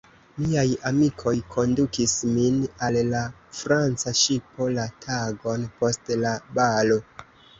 Miaj 0.43 0.69
amikoj 0.89 1.33
kondukis 1.55 2.13
min 2.37 2.57
al 2.87 2.97
la 3.11 3.21
Franca 3.59 4.15
ŝipo, 4.21 4.69
la 4.77 4.87
tagon 5.07 5.67
post 5.83 6.13
la 6.25 6.33
balo. 6.59 6.99